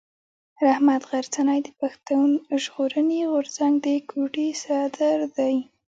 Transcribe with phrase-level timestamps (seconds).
[0.65, 2.29] رحمت غرڅنی د پښتون
[2.63, 5.55] ژغورني غورځنګ د کوټي صدر دی.